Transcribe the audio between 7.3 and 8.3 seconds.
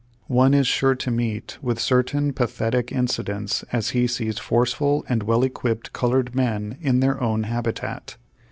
habitat.